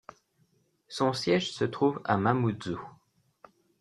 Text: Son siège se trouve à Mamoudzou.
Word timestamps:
Son 0.87 1.13
siège 1.13 1.51
se 1.53 1.63
trouve 1.63 2.01
à 2.05 2.17
Mamoudzou. 2.17 2.81